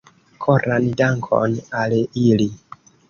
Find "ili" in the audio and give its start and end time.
2.23-2.49